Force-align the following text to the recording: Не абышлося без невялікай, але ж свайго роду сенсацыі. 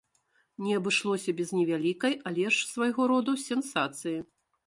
Не 0.67 0.71
абышлося 0.77 1.35
без 1.41 1.51
невялікай, 1.57 2.17
але 2.29 2.45
ж 2.55 2.65
свайго 2.71 3.01
роду 3.13 3.35
сенсацыі. 3.45 4.17